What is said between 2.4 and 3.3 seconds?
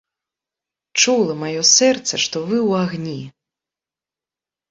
вы ў агні.